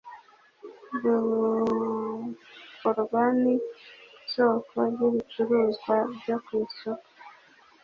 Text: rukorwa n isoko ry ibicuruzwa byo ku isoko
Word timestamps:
rukorwa 1.01 3.23
n 3.41 3.43
isoko 3.55 4.77
ry 4.91 5.01
ibicuruzwa 5.09 5.95
byo 6.19 6.35
ku 6.45 6.51
isoko 6.65 7.09